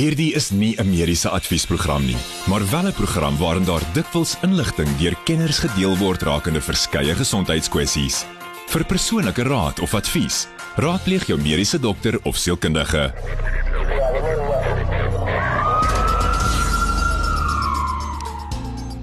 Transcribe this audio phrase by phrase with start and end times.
[0.00, 2.16] Hierdie is nie 'n mediese adviesprogram nie,
[2.48, 8.24] maar wel 'n program waarin daar dikwels inligting deur kenners gedeel word rakende verskeie gesondheidskwessies.
[8.66, 13.12] Vir persoonlike raad of advies, raadpleeg jou mediese dokter of sielkundige.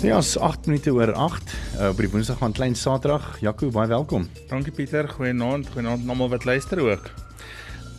[0.01, 3.37] Ja, is 8 minute oor 8 uh, op die Woensdag van Klein Saterdag.
[3.39, 4.29] Jaco, baie welkom.
[4.47, 7.26] Dankie Pieter, goeienaand, goeienaand aan almal wat luister ook.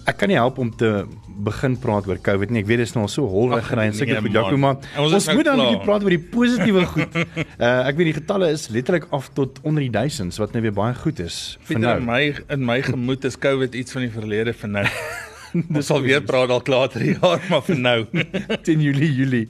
[0.09, 1.05] Ek kan nie help om te
[1.45, 2.63] begin praat oor COVID nie.
[2.65, 4.37] Ek weet dit is nog so holrig gery en seker vir man.
[4.39, 7.15] Jaco, maar Ons ons, nou moet dan 'n bietjie praat oor die positiewe goed.
[7.15, 10.73] Uh ek weet die getalle is letterlik af tot onder die duisends wat nou weer
[10.73, 11.97] baie goed is vir nou.
[11.99, 14.87] in my in my gemoed is COVID iets van die verlede vir nou.
[15.79, 17.99] Ons sal weer praat dalk later die jaar, maar vir nou.
[18.69, 19.47] 10 Julie Julie.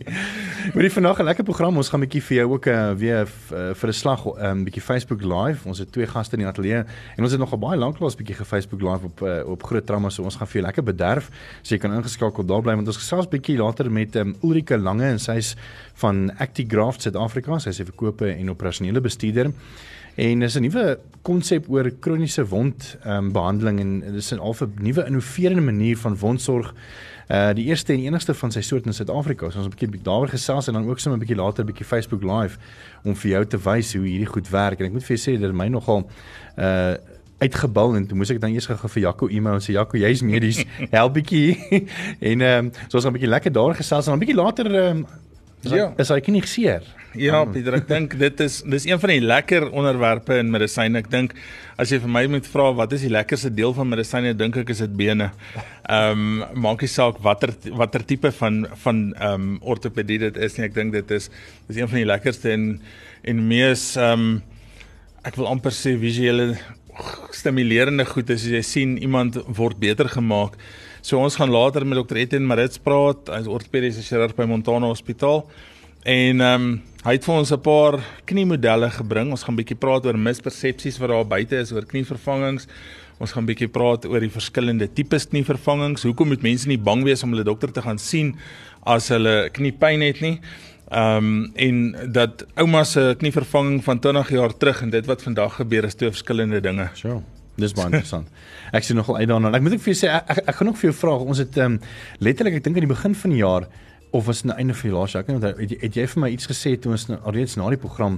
[0.75, 1.77] Maar die vandag 'n lekker program.
[1.77, 4.65] Ons gaan 'n bietjie vir jou ook uh, weer uh, vir 'n slag 'n um,
[4.65, 5.69] bietjie Facebook live.
[5.69, 6.85] Ons het twee gaste in die ateljee
[7.17, 9.87] en ons het nog 'n baie lanklaas bietjie ge Facebook live op uh, op Groot
[9.87, 11.31] Trauma so ons gaan vir jou lekker bederf.
[11.63, 15.05] So jy kan ingeskakel daar bly want ons gesels bietjie later met um, Ulrike Lange
[15.05, 15.57] en sy's
[15.95, 17.59] van Actigraft Suid-Afrika.
[17.59, 19.53] Sy is 'n verkope en operasionele bestuurder.
[20.19, 24.61] En dis 'n nuwe konsep oor kroniese wond ehm um, behandeling en dis 'n half
[24.63, 26.75] 'n nuwe innoverende manier van wondsorg.
[27.29, 29.51] Uh die eerste en enigste van sy soort in Suid-Afrika.
[29.51, 31.87] So ons 'n bietjie daaroor gesels en dan ook sommer 'n bietjie later 'n bietjie
[31.87, 32.59] Facebook live
[33.05, 34.81] om vir jou te wys hoe hierdie goed werk.
[34.81, 36.11] En ek moet vir jou sê dit is my nogal
[36.59, 36.95] uh
[37.39, 40.23] uitgebal en toe moes ek dan eers gou vir Jaco e-mail en sê Jaco jy's
[40.23, 41.55] medies help bietjie
[42.31, 44.43] en ehm um, so ons gaan 'n bietjie lekker daar gesels en dan 'n bietjie
[44.43, 45.07] later ehm um,
[45.67, 45.91] Ja.
[45.99, 49.65] is hy knie seer Ja, Pieter, ek dink dit is dis een van die lekker
[49.73, 51.01] onderwerpe in medisyne.
[51.01, 51.33] Ek dink
[51.81, 54.75] as jy vir my moet vra wat is die lekkerste deel van medisyne, dink ek
[54.75, 55.31] is dit bene.
[55.89, 60.59] Ehm um, maak nie saak watter watter tipe van van ehm um, ortopedie dit is
[60.59, 60.67] nie.
[60.69, 61.31] Ek dink dit is
[61.71, 62.69] dis een van die lekkerste en
[63.25, 64.43] en mees ehm um,
[65.25, 66.53] ek wil amper sê visuele
[67.35, 70.61] stimulerende goed is as jy sien iemand word beter gemaak.
[71.09, 72.19] So ons gaan later met Dr.
[72.21, 75.39] Etienne Marits praat, hy's ortopediese chirurg by Montana Hospitaal.
[76.05, 76.67] En ehm um,
[77.07, 77.97] hy het vir ons 'n paar
[78.29, 79.31] kniemodelle gebring.
[79.31, 82.69] Ons gaan bietjie praat oor mispersepsies wat daar buite is oor knievervangings.
[83.19, 86.05] Ons gaan bietjie praat oor die verskillende tipes knievervangings.
[86.05, 88.37] Hoekom moet mense nie bang wees om hulle dokter te gaan sien
[88.85, 90.41] as hulle kniepyn het nie?
[90.91, 95.55] Ehm um, en dat ouma se knievervanging van 20 jaar terug en dit wat vandag
[95.55, 96.91] gebeur is twee verskillende dinge.
[96.95, 97.23] Sure.
[97.59, 98.29] Dis baie interessant.
[98.73, 99.51] Ek sien nogal uit daarna.
[99.57, 101.19] Ek moet ek vir jou sê ek, ek, ek gaan nog vir jou vra.
[101.35, 101.81] Ons het ehm um,
[102.23, 103.67] letterlik ek dink aan die begin van die jaar
[104.11, 105.23] of was dit aan die einde van die laaste jaar?
[105.25, 107.67] Ek kan onthou het, het jy vir my iets gesê toe ons nou, alreeds na
[107.75, 108.15] die program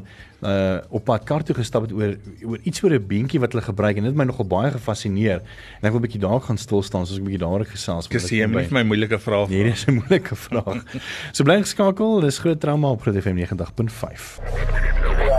[0.47, 2.13] uh op pad kar toe gestap het oor
[2.47, 5.41] oor iets oor 'n beentjie wat hulle gebruik en dit het my nogal baie gefassineer.
[5.81, 8.07] En ek wil 'n bietjie daar gaan stil staan soos ek 'n bietjie daaroor gesels.
[8.07, 10.85] Ek sê jy moet vir my moeilike vrae Nee, dis 'n moeilike vraag.
[11.33, 12.21] so bly geskakel.
[12.21, 15.30] Dis groot trauma op Groot FM 90.5.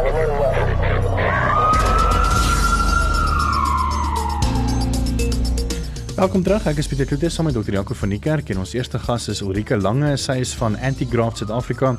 [6.11, 6.65] Welkom terug.
[6.67, 7.71] Ek is Pieter Kloete saam met Dr.
[7.71, 10.09] Jaco van die kerk en ons eerste gas is Ulrike Lange.
[10.19, 11.93] Sy is van Antigraft Suid-Afrika.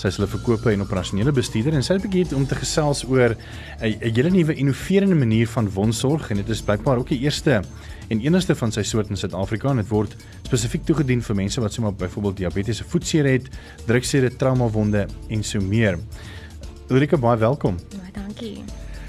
[0.00, 3.36] Sy is hulle verkope en operasionele bestuurder en sy bietjie hier om te gesels oor
[3.84, 7.60] 'n hele nuwe innoverende manier van wondsorg en dit is blykbaar ook die eerste
[8.08, 11.72] en enigste van sy soort in Suid-Afrika en dit word spesifiek toegedien vir mense wat
[11.72, 13.50] sommer byvoorbeeld diabetiese voetseer het,
[13.86, 15.98] druksere, traumawonde en so meer.
[16.88, 17.76] Ulrike, baie welkom.
[17.76, 18.64] Baie dankie.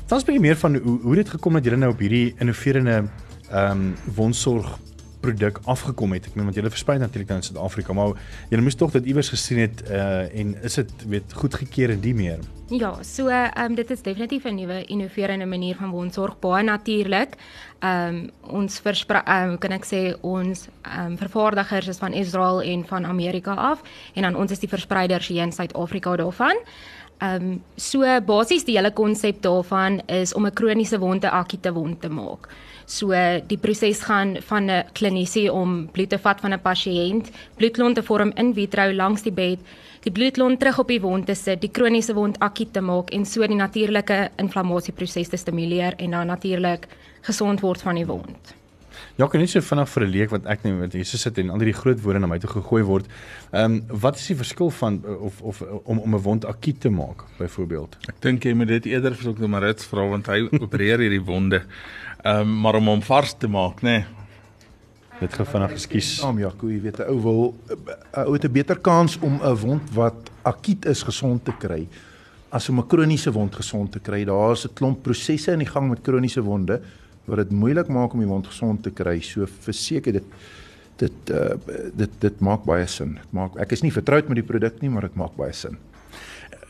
[0.09, 2.35] Vertel ons 'n bietjie meer van hoe hoe dit gekom het julle nou op hierdie
[2.39, 3.07] innoverende
[3.51, 4.77] ehm um, wondsorg
[5.19, 6.29] produk afgekom het.
[6.29, 8.15] Ek meen want julle versprei natuurlik in Suid-Afrika, maar
[8.51, 12.15] julle moes tog dit iewers gesien het uh en is dit weet goedgekeur en die
[12.15, 12.39] meer.
[12.69, 17.35] Ja, so ehm um, dit is definitief 'n nuwe innoverende manier van wondsorg, baie natuurlik.
[17.79, 22.13] Ehm um, ons versprei ehm um, kan ek sê ons ehm um, vervaardigers is van
[22.13, 23.81] Israel en van Amerika af
[24.13, 26.55] en dan ons is die verspreiders hier in Suid-Afrika daarvan.
[27.17, 31.73] Ehm um, so basies die hele konsep daarvan is om 'n kroniese wond 'n akute
[31.73, 32.47] wond te maak.
[32.89, 33.13] So
[33.45, 38.03] die proses gaan van 'n klinisie om bloed te vat van 'n pasiënt, bloedklont te
[38.03, 39.59] vorm in vitro langs die bed,
[40.01, 43.25] die bloedklont terug op die wond te sit, die kroniese wond akut te maak en
[43.25, 46.87] so die natuurlike inflammasieproses te stimuleer en dan natuurlik
[47.21, 48.58] gesond word van die wond.
[49.15, 51.59] Ja, kan net so vinnig vir 'n leek wat ek met hier sit en al
[51.59, 53.05] hierdie groot woorde na my toe gegooi word.
[53.51, 56.79] Ehm um, wat is die verskil van uh, of of om om 'n wond akut
[56.79, 57.97] te maak byvoorbeeld?
[58.07, 59.47] Ek dink jy moet dit eerder vir Dr.
[59.47, 61.63] Marits vra want hy opereer hierdie wonde.
[62.23, 63.89] Ehm um, maar om hom vars te maak, nê.
[63.89, 64.05] Nee.
[65.19, 66.09] Dit gaan vinnig ekskuus.
[66.21, 67.55] Saam Jaco, jy weet 'n ou wil
[68.15, 71.87] 'n ou het 'n beter kans om 'n wond wat akuut is gesond te kry
[72.49, 74.23] as om 'n kroniese wond gesond te kry.
[74.23, 76.81] Daar's 'n klomp prosesse in die gang met kroniese wonde
[77.29, 79.19] wat dit moeilik maak om die wond gesond te kry.
[79.21, 80.23] So verseker dit
[80.99, 81.55] dit uh,
[81.95, 83.13] dit dit maak baie sin.
[83.15, 85.77] Dit maak ek is nie vertroud met die produk nie, maar dit maak baie sin.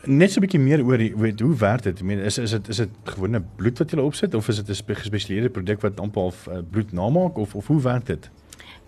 [0.06, 1.98] Net so 'n bietjie meer oor die weet hoe werk dit?
[1.98, 4.68] Ek meen is is dit is dit gewone bloed wat jy opsit of is dit
[4.70, 8.30] 'n spe- gespesialiseerde produk wat amper half uh, bloed namaak of of hoe werk dit?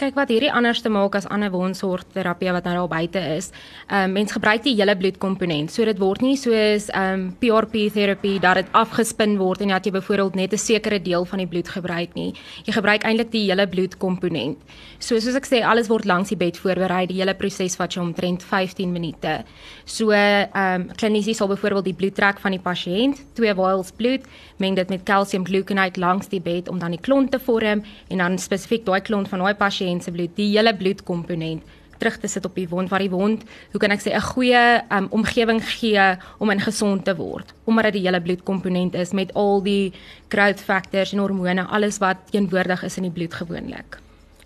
[0.00, 3.50] Kyk wat hierdie anders te maak as ander wondsorgterapie wat nou daar buite is.
[3.90, 5.70] Ehm um, mens gebruik die hele bloedkomponent.
[5.70, 9.84] So dit word nie soos ehm um, PRP terapie dat dit afgespin word en dat
[9.84, 12.32] jy byvoorbeeld net 'n sekere deel van die bloed gebruik nie.
[12.64, 14.58] Jy gebruik eintlik die hele bloedkomponent.
[14.98, 17.06] So soos ek sê, alles word langs die bed voorberei.
[17.06, 19.44] Die hele proses vat jou omtrent 15 minute.
[19.84, 24.24] So ehm um, klinisies sal byvoorbeeld die bloed trek van die pasiënt, twee vials bloed,
[24.56, 28.18] meng dit met calcium gluconate langs die bed om dan die klont te vorm en
[28.18, 31.62] dan spesifiek daai klont van daai pasiënt patiënt se bloed, die hele bloedkomponent
[32.02, 34.82] terug te sit op die wond waar die wond, hoe kan ek sê 'n goeie
[34.90, 39.32] um, omgewing gee om in gesond te word, omdat dit die hele bloedkomponent is met
[39.34, 39.92] al die
[40.28, 43.98] growth factors en hormone, alles wat teenwoordig is in die bloed gewoonlik.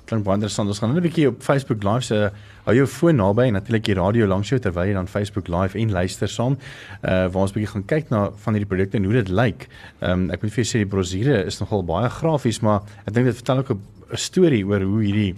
[0.06, 0.68] Klink baie interessant.
[0.68, 2.30] Ons gaan net 'n bietjie op Facebook Live se
[2.64, 5.78] hou jou foon naby en natuurlik die radio langs jou terwyl jy dan Facebook Live
[5.78, 6.58] en luister saam.
[7.02, 9.68] Uh waar ons bietjie gaan kyk na van hierdie produkte en hoe dit lyk.
[10.00, 13.14] Ehm um, ek moet vir jou sê die brosjure is nogal baie grafies, maar ek
[13.14, 15.34] dink dit vertel ook 'n 'n storie oor hoe hierdie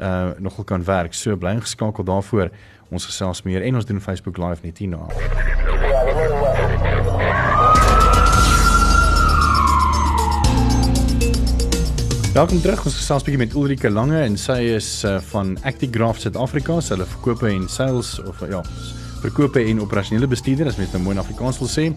[0.00, 1.14] uh nogal kan werk.
[1.14, 2.50] So bly ingeskakel daarvoor.
[2.90, 5.06] Ons gesels meer en ons doen Facebook Live net hierna.
[12.32, 12.84] Welkom terug.
[12.84, 16.80] Ons gesels bietjie met Ulrike Lange en sy is uh, van Actigraph Suid-Afrika.
[16.80, 18.62] Sy hulle verkoop en sales of ja,
[19.22, 21.88] verkope en operasionele bestuurder as mens nou mooi in Afrikaans wil sê.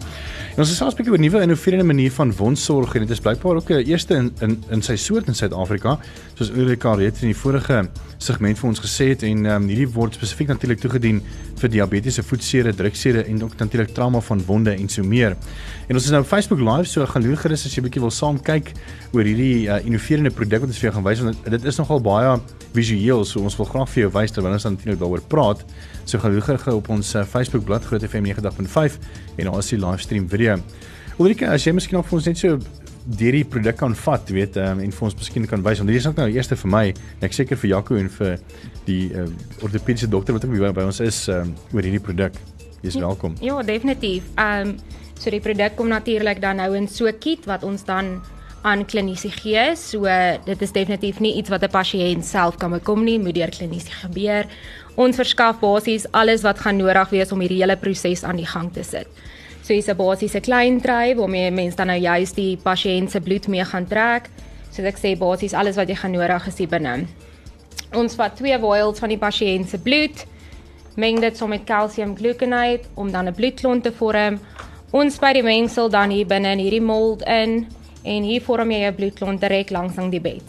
[0.56, 3.56] En ons gesels 'n bietjie oor nuwe innoverende manier van wondsorg en dit is blykbaar
[3.56, 6.00] ook 'n eerste in in in sy soort in Suid-Afrika,
[6.36, 10.14] soos Ulrika reeds in die vorige segment vir ons gesê het en um, hierdie word
[10.14, 11.22] spesifiek natuurlik toegedien
[11.60, 15.36] vir diabetiese voetsere, druksere en ook natuurlik trauma van wonde en so meer.
[15.88, 18.02] En ons is nou op Facebook Live, so gaan loer gerus as jy 'n bietjie
[18.02, 18.74] wil saam kyk
[19.14, 22.00] oor hierdie uh, innoverende produk wat ons vir jou gaan wys want dit is nogal
[22.02, 22.40] baie
[22.74, 25.66] visueel, so ons wil graag vir jou wys terwyl ons natuurlik daaroor praat.
[26.06, 28.98] So gaan loer gerus op ons uh, Facebook bladsy Groot FM 90.5
[29.38, 30.60] en daar is die livestream video.
[31.18, 32.60] Ulrike, as jy miskien nog vir ons net so
[33.06, 36.02] deur die produk kan vat, weet um, en vir ons miskien kan wys want hierdie
[36.02, 38.36] is ook nou eerste vir my en ek seker vir Jaco en vir
[38.88, 39.26] die uh,
[39.66, 42.38] ortopediese dokter wat ook by, by ons is um, oor hierdie produk.
[42.82, 43.38] Jy's ja, welkom.
[43.42, 44.30] Ja, definitief.
[44.36, 44.78] Ehm um,
[45.16, 48.20] so die produk kom natuurlik dan nou in so 'n kit wat ons dan
[48.66, 49.76] aan kliniese gee.
[49.78, 50.10] So
[50.46, 53.92] dit is definitief nie iets wat 'n pasiënt self kan bekom nie, moet deur kliniese
[53.92, 54.46] gebeur.
[54.96, 58.74] Ons verskaf basies alles wat gaan nodig wees om hierdie hele proses aan die gang
[58.74, 59.08] te sit.
[59.62, 63.48] So hier's 'n basiese klein tray waarmee mense dan nou juist die pasiënt se bloed
[63.48, 64.30] mee gaan trek.
[64.72, 67.06] So ek sê basies alles wat jy gaan nodig is hier binne.
[67.94, 70.26] Ons vat twee vials van die pasiënt se bloed,
[70.96, 74.40] meng dit saam met calcium gluconate om dan 'n bloedklont te vorm.
[74.92, 77.68] Ons spuit die mengsel dan hier binne in hierdie mold in
[78.06, 80.44] en hier vorm jy jou bloedklont direk langs aan die bed.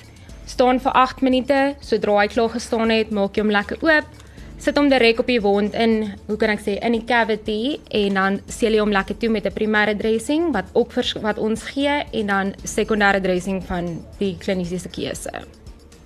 [0.47, 4.23] Staan vir 8 minute, sodra hy klaar gestaan het, maak jy hom lekker oop
[4.59, 5.97] sit hom direk op die wond in,
[6.29, 9.47] hoe kan ek sê, in die cavity en dan seël jy hom lekker toe met
[9.47, 14.37] 'n primêre dressing wat ook vers, wat ons gee en dan sekondêre dressing van die
[14.39, 15.31] kliniese keuse.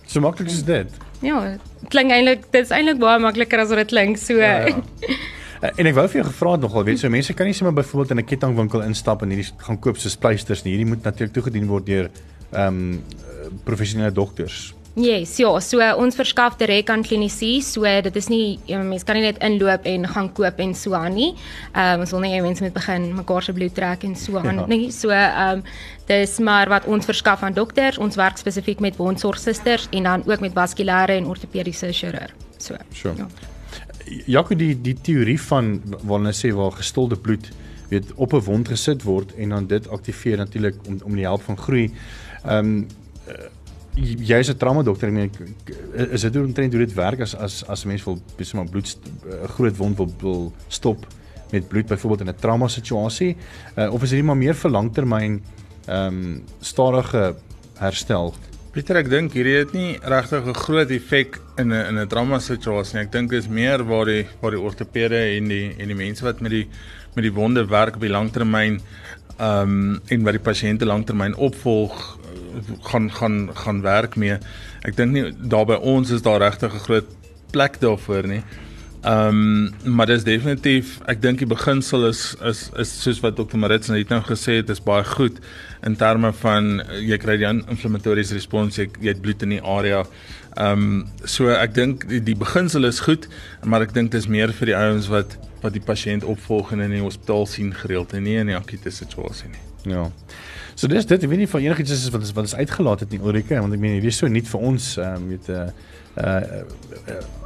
[0.06, 0.88] So maklik is dit.
[1.22, 1.58] Ja,
[1.88, 4.18] klink eintlik dit is eintlik baie makliker as wat dit klink.
[4.18, 4.74] So ja, ja.
[5.60, 7.74] Eh, en ek wou vir jou gevra het nogal, weet so mense kan nie sommer
[7.76, 10.72] byvoorbeeld in 'n kettingwinkel instap en hierdie gaan koop soos pleisters nie.
[10.72, 12.10] Hierdie moet natuurlik toegedien word deur
[12.52, 13.02] ehm um,
[13.64, 14.74] professionele dokters.
[14.94, 19.14] Yes, ja, so ons verskaf direk aan klinisië, so dit is nie ja, mense kan
[19.14, 21.34] nie net inloop en gaan koop en so aan nie.
[21.74, 24.54] Ehm um, ons wil nie mense moet begin mekaar se bloed trek en so aan
[24.54, 24.66] ja.
[24.66, 24.90] nie.
[24.90, 25.62] So ehm um,
[26.06, 27.98] dis maar wat ons verskaf aan dokters.
[27.98, 32.34] Ons werk spesifiek met wondsorgsusters en dan ook met vaskulêre en ortopediese chirurg.
[32.58, 32.74] So.
[32.92, 33.14] Sure.
[33.16, 33.26] Ja.
[34.26, 37.50] Jaco die die teorie van hulle sê waar gestolde bloed
[37.90, 41.42] weet op 'n wond gesit word en dan dit aktiveer natuurlik om om die help
[41.42, 41.90] van groei.
[42.44, 42.86] Ehm um,
[43.94, 45.32] jy's 'n trauma dokter en ek
[46.10, 48.98] is dit omtrent hoe dit werk as as as 'n mens wil besig maar bloed
[49.26, 51.06] 'n groot wond wil, wil stop
[51.50, 53.36] met bloed byvoorbeeld in 'n trauma situasie
[53.76, 55.42] uh, of is dit maar meer vir langtermyn
[55.86, 57.36] ehm um, stadige
[57.78, 58.34] herstel
[58.70, 62.38] Pieter ek dink hierdie het nie regtig 'n groot effek in 'n in 'n trauma
[62.38, 65.88] situasie nie ek dink dit is meer waar die waar die ortopede en die en
[65.88, 66.68] die mense wat met die
[67.16, 68.80] met die wonde werk op die langtermyn
[69.38, 72.18] ehm um, en wat die pasiënte langtermyn opvolg
[72.82, 74.38] gaan gaan gaan werk mee.
[74.82, 77.08] Ek dink nie daar by ons is daar regtig 'n groot
[77.50, 78.42] plek daarvoor nie.
[79.00, 83.56] Ehm um, maar dis definitief ek dink die beginsel is is is soos wat Dr.
[83.56, 85.38] Marits net nou gesê het, is baie goed
[85.88, 86.68] in terme van
[87.00, 90.02] jy kry die inflammatoriese respons, jy, jy het bloed in die area.
[90.52, 93.24] Ehm um, so ek dink die, die beginsel is goed,
[93.64, 96.84] maar ek dink dit is meer vir die ouens wat wat die pasiënt opvolg en
[96.84, 99.64] in die hospitaal sien gereeld en nie in die akute situasie nie.
[99.96, 100.10] Ja.
[100.76, 103.16] So dis dit, ek weet nie van enigiets is wat is wat is uitgelaat het
[103.16, 105.56] nie Ulrike, want ek meen hierdie is so nuut vir ons, ehm um, weet 'n
[105.56, 105.70] uh,
[106.20, 107.39] uh, uh, uh,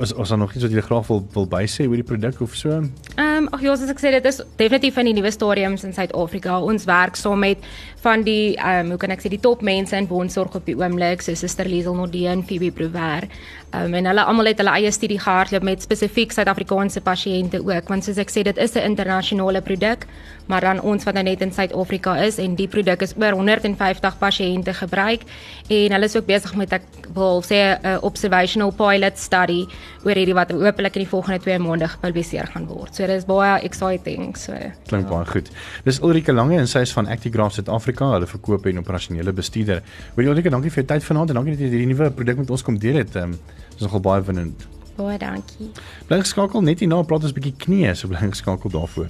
[0.00, 2.70] as as nog iets wat jy graag wil wil bysê oor die produk of so?
[2.70, 5.94] Ehm um, ag ja, soos ek sê dit is definitief in die nuwe stadiums in
[5.96, 6.60] Suid-Afrika.
[6.60, 7.64] Ons werk saam met
[8.08, 10.76] van die ehm um, hoe kan ek sê die top mense in bondsorg op die
[10.78, 13.28] oomblik, so Suster Liesel Nordeen, Phoebe Prouver.
[13.28, 17.92] Ehm um, en hulle almal het hulle eie studie gehardloop met spesifiek Suid-Afrikaanse pasiënte ook,
[17.92, 20.06] want soos ek sê dit is 'n internasionale produk,
[20.46, 24.18] maar dan ons wat nou net in Suid-Afrika is en die produk is oor 150
[24.18, 25.20] pasiënte gebruik
[25.68, 26.82] en hulle is ook besig met ek
[27.14, 29.66] wil sê 'n observational pilot study
[30.04, 32.94] oor hierdie wat hopelik in die volgende 2 maande gepubliseer gaan word.
[32.94, 34.36] So dit is baie exciting.
[34.36, 34.52] So
[34.86, 35.50] klink baie goed.
[35.84, 37.97] Dis Ulrike Lange en sy is van Actigraph Suid-Afrika.
[37.98, 39.82] Hulle verkoop en operasionele bestuurder.
[40.14, 42.50] Wil Ulrike, dankie vir jou tyd vanaand en dankie dat jy hierdie nuwe produk met
[42.50, 43.16] ons kom deel het.
[43.16, 43.38] Um,
[43.74, 44.68] dis nogal baie winnend.
[44.96, 45.70] baie dankie.
[46.06, 49.08] Bly geskakel net hierna praat ons 'n bietjie knie, so bly geskakel daarvoor.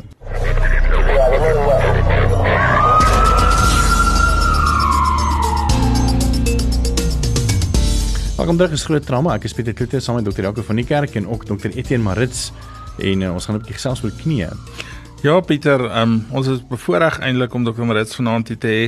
[8.39, 9.35] Welkom terug is groot trauma.
[9.35, 10.43] Ek is Pieter Kloete saam met Dr.
[10.43, 11.73] Jaco van die kerk en ook Dr.
[11.75, 12.53] Etienne Marits
[12.99, 14.47] en uh, ons gaan 'n bietjie gesels oor knie.
[15.19, 17.83] Ja Pieter, um, ons is bevoorreg eintlik om Dr.
[17.83, 18.85] Marits vanaand te hê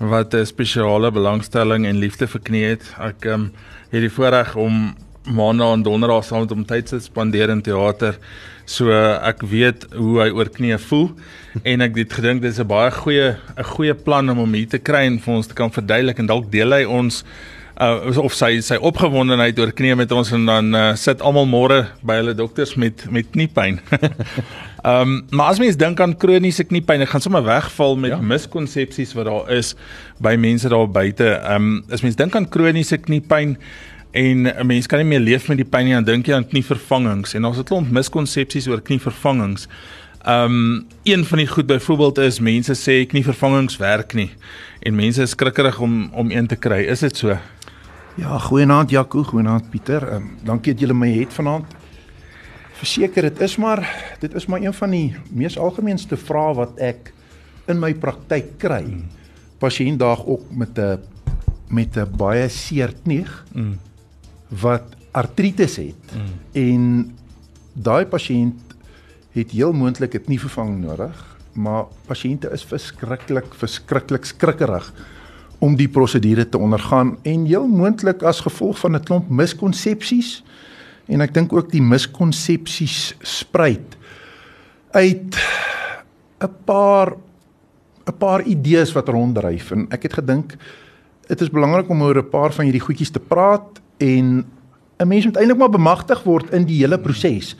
[0.00, 2.84] wat 'n spesiale belangstelling en liefde vir knie het.
[2.98, 3.52] Ek um,
[3.92, 4.96] het die voorreg om
[5.28, 8.16] maandag en donderdag saam met hom tyd te spandeer in teater.
[8.64, 8.88] So
[9.20, 11.10] ek weet hoe hy oor knie voel
[11.62, 14.78] en ek het gedink dis 'n baie goeie 'n goeie plan om hom hier te
[14.78, 17.24] kry en vir ons te kan verduidelik en dalk deel hy ons
[17.80, 21.82] uh, of sy sy opgewondenheid oor knie met ons en dan uh, sit almal môre
[22.06, 23.80] by hulle dokters met met kniepyn.
[24.86, 28.20] Ehm um, maar as mens dink aan kroniese kniepyn, dit gaan sommer wegval met ja.
[28.22, 29.74] miskonsepsies wat daar is
[30.22, 31.28] by mense daar buite.
[31.36, 33.56] Ehm um, as mens dink aan kroniese kniepyn
[34.16, 36.48] en 'n mens kan nie meer leef met die pyn nie, dan dink jy aan
[36.48, 39.68] knievervangings en daar's 'n klomp miskonsepsies oor knievervangings.
[40.24, 44.30] Ehm um, een van die goed byvoorbeeld is mense sê knievervangings werk nie
[44.80, 46.80] en mense is skrikkerig om om een te kry.
[46.86, 47.38] Is dit so?
[48.16, 50.06] Ja, goeienaand Jaco, goeienaand Pieter.
[50.14, 51.74] Um, dankie dat julle my het vanaand.
[52.78, 53.82] Verseker dit is maar
[54.22, 57.10] dit is maar een van die mees algemeenste vrae wat ek
[57.68, 58.86] in my praktyk kry.
[59.60, 60.96] Pasiënt daag ook met 'n
[61.68, 63.76] met 'n baie seer knie mm.
[64.48, 66.16] wat artritis het.
[66.16, 66.32] Mm.
[66.52, 67.12] En
[67.72, 68.76] daai pasiënt
[69.32, 74.92] het heel moontlik 'n knievervanging nodig, maar pasiënte is verskriklik verskriklik skrikkerig
[75.58, 80.42] om die prosedure te ondergaan en heel moontlik as gevolg van 'n klomp miskonsepsies
[81.06, 83.96] en ek dink ook die miskonsepsies spruit
[84.90, 85.36] uit
[86.40, 87.16] 'n paar
[88.06, 90.56] 'n paar idees wat ronddryf en ek het gedink
[91.26, 94.44] dit is belangrik om oor 'n paar van hierdie goedjies te praat en
[94.98, 97.56] 'n mens moet eintlik maar bemagtig word in die hele proses.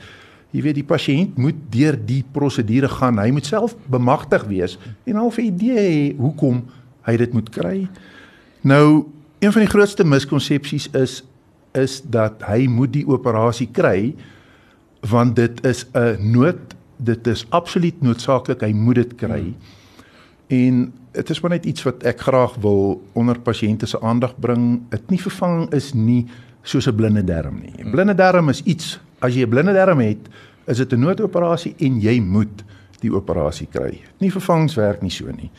[0.51, 3.19] Jy weet die pasiënt moet deur die prosedure gaan.
[3.19, 6.65] Hy moet self bemagtig wees en al 'n idee hê hoekom
[7.07, 7.87] hy dit moet kry.
[8.67, 9.07] Nou,
[9.39, 11.23] een van die grootste miskonsepsies is
[11.77, 14.15] is dat hy moet die operasie kry
[15.05, 19.41] want dit is 'n nood, dit is absoluut noodsaaklik, hy moet dit kry.
[19.41, 19.55] Hmm.
[20.47, 24.81] En dit is maar net iets wat ek graag wil onder pasiënte se aandag bring.
[24.89, 26.25] Dit nie vervanging is nie
[26.61, 27.73] soos 'n blinde darm nie.
[27.83, 30.29] 'n Blinde darm is iets as jy 'n blinde darm het,
[30.65, 32.63] is dit 'n noodoperasie en jy moet
[32.99, 34.01] die operasie kry.
[34.19, 35.51] Nie vervangingswerk nie so nie.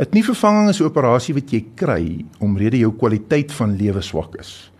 [0.00, 4.34] 'n Nie vervanging is 'n operasie wat jy kry omrede jou kwaliteit van lewe swak
[4.40, 4.72] is.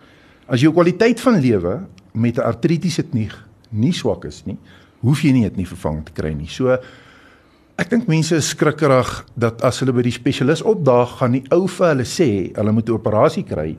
[0.47, 3.29] As jou kwaliteit van lewe met 'n artritiese knie
[3.69, 4.57] nie swak is nie,
[5.01, 6.47] hoef jy nie dit nie vervang te kry nie.
[6.47, 6.77] So
[7.77, 11.67] ek dink mense is skrikkerig dat as hulle by die spesialis opdaag, gaan die ou
[11.67, 13.77] vir hulle sê hulle moet 'n operasie kry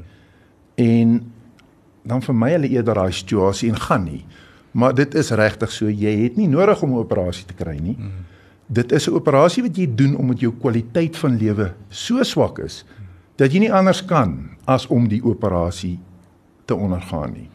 [0.76, 1.32] en
[2.04, 4.24] dan vir my hulle eerder daai situasie en gaan nie.
[4.72, 7.96] Maar dit is regtig so, jy het nie nodig om 'n operasie te kry nie.
[7.98, 8.31] Mm.
[8.72, 12.84] Dit is 'n operasie wat jy doen omdat jou kwaliteit van lewe so swak is
[13.36, 15.98] dat jy nie anders kan as om die operasie
[16.64, 17.50] te ondergaan nie.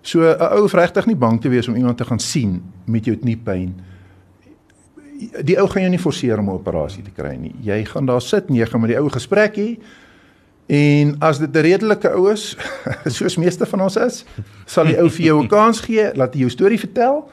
[0.00, 3.04] So 'n ou hoef regtig nie bang te wees om iemand te gaan sien met
[3.04, 3.74] jou kniepyn.
[5.42, 7.54] Die ou gaan jou nie forceer om 'n operasie te kry nie.
[7.60, 9.78] Jy gaan daar sit en jy gaan met die ou gesprek hê.
[10.66, 12.56] En as dit 'n redelike ou is,
[13.18, 14.24] soos meeste van ons is,
[14.66, 17.30] sal die ou vir jou 'n kans gee, laat hy jou storie vertel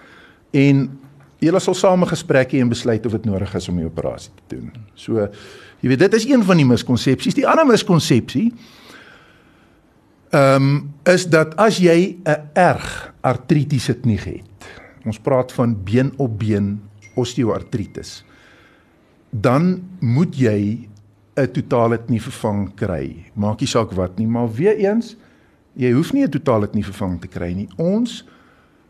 [0.52, 1.00] en
[1.40, 4.32] julle sal saam 'n gesprek hê en besluit of dit nodig is om die operasie
[4.48, 4.72] te doen.
[4.94, 5.28] So
[5.82, 7.34] jy weet dit is een van die miskonsepsies.
[7.34, 8.54] Die ander miskonsepsie
[10.30, 14.66] ehm um, is dat as jy 'n erg artritiese knie het.
[15.06, 16.82] Ons praat van been op been
[17.16, 18.24] osteoartritis.
[19.30, 20.90] Dan moet jy
[21.36, 23.26] 'n totale knie vervang kry.
[23.34, 25.16] Maak nie saak wat nie, maar weer eens,
[25.74, 27.68] jy hoef nie 'n totale knie vervang te kry nie.
[27.76, 28.26] Ons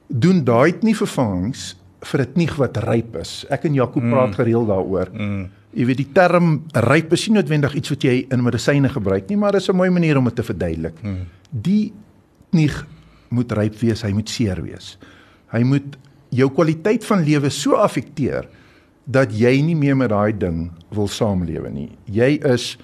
[0.08, 1.76] doen daai knie vervangings
[2.06, 3.46] vir 'n knie wat ryp is.
[3.50, 4.12] Ek en Jaco mm.
[4.12, 5.10] praat gereeld daaroor.
[5.14, 5.50] Mm.
[5.76, 9.38] Jy weet die term ryp is nie noodwendig iets wat jy in medisyne gebruik nie,
[9.38, 10.96] maar dit is 'n mooi manier om dit te verduidelik.
[11.02, 11.28] Hmm.
[11.52, 11.94] Die
[12.52, 12.72] knie
[13.30, 14.98] moet ryp wees, hy moet seer wees.
[15.52, 15.98] Hy moet
[16.30, 18.48] jou kwaliteit van lewe so affekteer
[19.06, 21.90] dat jy nie meer met daai ding wil saamlewe nie.
[22.06, 22.78] Jy is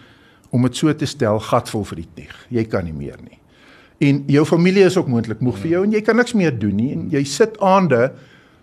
[0.51, 2.35] om dit so te stel gatvol vir die teg.
[2.49, 3.39] Jy kan nie meer nie.
[4.01, 6.75] En jou familie is ook moontlik moeg vir jou en jy kan niks meer doen
[6.75, 8.11] nie en jy sit aande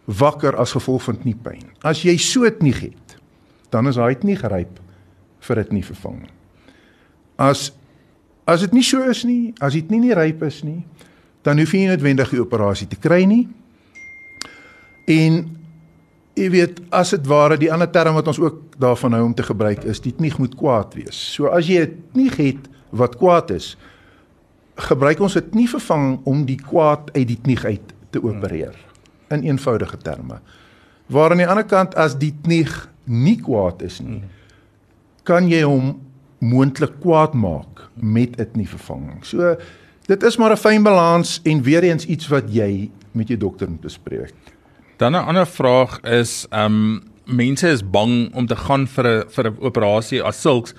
[0.09, 1.67] wakker as gevolg van kniepyn.
[1.85, 3.17] As jy so dit nie het,
[3.73, 4.81] dan is hy nie geryp
[5.45, 6.23] vir dit nie vervang.
[7.37, 7.71] As
[8.49, 10.81] as dit nie so is nie, as dit nie nie ryp is nie,
[11.45, 13.43] dan hoef jy noodwendig die operasie te kry nie.
[15.05, 15.43] En
[16.39, 19.45] jy weet, as dit ware die ander term wat ons ook daarvan hou om te
[19.45, 21.21] gebruik is, dit nie moet kwaad wees.
[21.37, 23.75] So as jy dit nie het wat kwaad is,
[24.89, 28.88] gebruik ons dit nie vervang om die kwaad uit dit nie uit te opereer
[29.31, 30.41] in eenvoudige terme.
[31.07, 32.67] Waar aan die ander kant as dit nie
[33.05, 34.23] nie kwaad is nie,
[35.25, 35.95] kan jy hom
[36.39, 39.25] moontlik kwaad maak met dit nie vervanging.
[39.25, 39.57] So
[40.07, 43.71] dit is maar 'n fyn balans en weer eens iets wat jy met jou dokter
[43.71, 44.35] moet bespreek.
[44.97, 49.25] Dan 'n ander vraag is ehm um, mense is bang om te gaan vir 'n
[49.29, 50.75] vir 'n operasie as sulks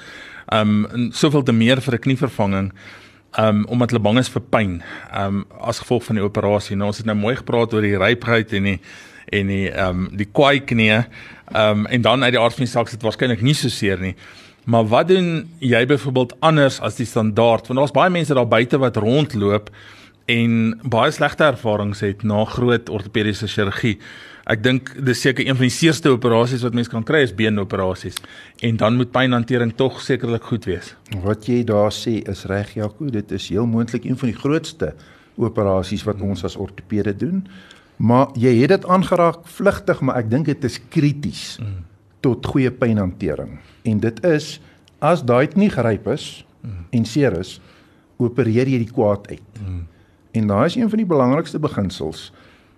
[0.48, 2.72] ehm um, soveel te meer vir 'n knievervanging
[3.38, 4.80] um, omdat hulle bang is vir pyn
[5.16, 6.78] um, as gevolg van die operasie.
[6.78, 8.80] Nou ons het nou mooi gepraat oor die rypheid en die
[9.30, 11.04] en die um, die kwaai knie
[11.54, 14.02] um, en dan uit die aard van die saak is dit waarskynlik nie so seer
[14.02, 14.16] nie.
[14.70, 15.30] Maar wat doen
[15.64, 17.70] jy byvoorbeeld anders as die standaard?
[17.70, 19.70] Want daar's baie mense daar buite wat rondloop
[20.30, 23.98] en baie slegte ervarings het na groot ortopediese chirurgie.
[24.50, 28.18] Ek dink dis seker een van die seerste operasies wat mens kan kry is beenoperasies.
[28.66, 30.96] En dan moet pynhantering tog sekerlik goed wees.
[31.22, 34.96] Wat jy daar sê is reg Jaco, dit is heel moontlik een van die grootste
[35.38, 37.44] operasies wat ons as ortopede doen.
[38.02, 41.80] Maar jy het dit aangeraak vlugtig, maar ek dink dit is krities mm.
[42.26, 43.60] tot goeie pynhantering.
[43.86, 44.56] En dit is
[44.98, 46.86] as daai nie geryp is mm.
[46.96, 47.60] en seer is,
[48.18, 49.62] opereer jy die kwaad uit.
[49.62, 49.84] Mm.
[50.40, 52.32] En daai is een van die belangrikste beginsels.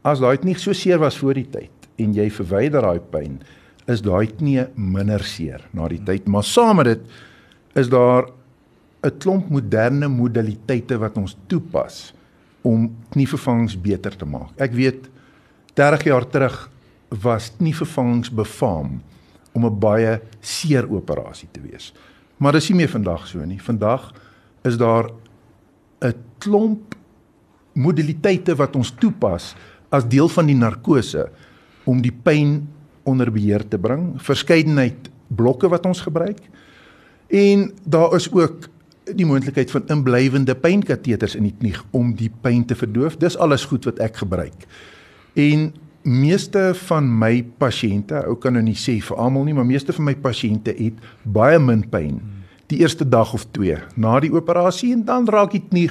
[0.04, 3.42] As daai nie so seer was voor die tyd en jy verwyder daai pyn,
[3.92, 6.28] is daai knie minder seer na die tyd.
[6.28, 7.04] Maar saam met dit
[7.78, 8.32] is daar
[9.04, 12.14] 'n klomp moderne modaliteite wat ons toepas
[12.62, 14.52] om knievervangings beter te maak.
[14.58, 15.10] Ek weet
[15.74, 16.70] 30 jaar terug
[17.10, 19.02] was knievervangings befaam
[19.54, 21.94] om 'n baie seer operasie te wees.
[22.38, 23.60] Maar dis nie meer vandag so nie.
[23.60, 24.14] Vandag
[24.64, 25.10] is daar
[26.02, 26.96] 'n klomp
[27.74, 29.56] modaliteite wat ons toepas
[29.92, 31.28] as deel van die narkose
[31.90, 32.62] om die pyn
[33.08, 34.14] onder beheer te bring.
[34.22, 36.42] Verskeidenheid blokke wat ons gebruik.
[37.32, 38.68] En daar is ook
[39.18, 43.18] die moontlikheid van inblywende pynkateters in die knie om die pyn te verdoof.
[43.20, 44.68] Dis alles goed wat ek gebruik.
[45.40, 49.94] En meeste van my pasiënte, ou kan nou nie sê vir almal nie, maar meeste
[49.94, 52.20] van my pasiënte het baie min pyn
[52.72, 55.90] die eerste dag of 2 na die operasie en dan raak die knie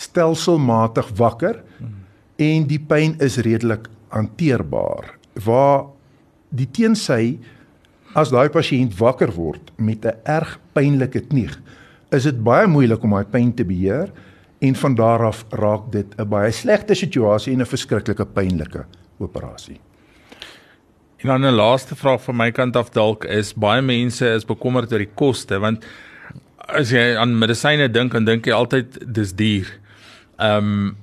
[0.00, 1.62] stelselmatig wakker
[2.42, 5.14] en die pyn is redelik hanteerbaar.
[5.44, 5.86] Waar
[6.50, 7.38] die teensy
[8.18, 11.50] as daai pasiënt wakker word met 'n erg pynlike knie,
[12.12, 14.12] is dit baie moeilik om daai pyn te beheer
[14.60, 18.84] en van daar af raak dit 'n baie slegte situasie en 'n verskriklike pynlike
[19.18, 19.80] operasie.
[21.22, 24.92] En dan 'n laaste vraag van my kant af dalk is baie mense is bekommerd
[24.92, 25.84] oor die koste want
[26.56, 29.78] as jy aan medisyne dink dan dink jy altyd dis duur.
[30.38, 30.96] Ehm um,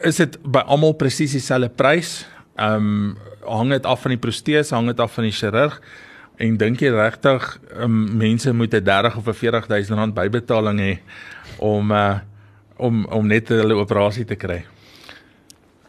[0.00, 2.26] is dit by almal presies dieselfde prys?
[2.56, 3.16] Ehm um,
[3.48, 5.78] hang dit af van die protese, hang dit af van die chirurg
[6.38, 7.46] en dink jy regtig
[7.80, 10.98] um, mense moet 'n 30 of 'n 40000 rand bybetaling hê
[11.58, 12.18] om uh,
[12.76, 14.64] om om net hulle operasie te kry?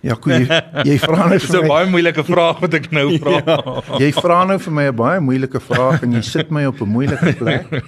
[0.01, 0.47] Ja, jy
[0.87, 3.41] jy vra nou vir my 'n baie moeilike vraag wat ek nou vra.
[3.45, 6.81] ja, jy vra nou vir my 'n baie moeilike vraag en jy sit my op
[6.81, 7.67] 'n moeilike plek.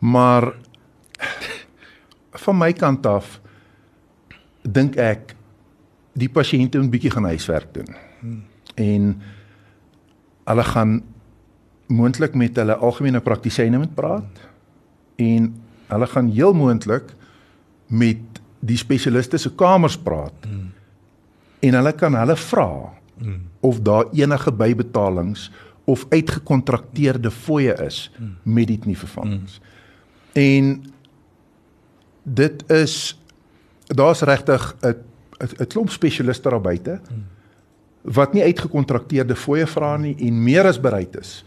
[0.00, 0.54] Maar
[2.32, 3.40] van my kant af
[4.62, 5.34] dink ek
[6.12, 7.94] die pasiënte moet bietjie gaan huiswerk doen.
[8.74, 9.14] En
[10.50, 11.00] hulle gaan
[11.86, 14.42] moontlik met hulle algemene praktisyne moet praat
[15.20, 15.54] en
[15.90, 17.14] hulle gaan heel moontlik
[17.86, 20.46] met die spesialiste se kamers praat.
[20.46, 20.70] Hmm
[21.60, 22.70] en hulle kan hulle vra
[23.18, 23.42] hmm.
[23.60, 25.50] of daar enige bybetalings
[25.84, 28.36] of uitgekontrakteerde fooie is hmm.
[28.42, 29.60] met dit nie vervangings.
[29.60, 30.42] Hmm.
[30.42, 30.82] En
[32.22, 33.19] dit is
[33.94, 34.94] daar's regtig 'n
[35.40, 37.00] 'n klomp spesialiste daar buite
[38.02, 41.44] wat nie uitgekontrakteerde fooie vra nie en meer as bereid is